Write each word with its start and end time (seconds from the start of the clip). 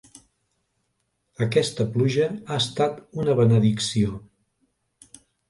Aquesta 1.47 1.85
pluja 1.97 2.25
ha 2.31 2.57
estat 2.63 2.99
una 3.25 3.37
benedicció. 3.43 4.19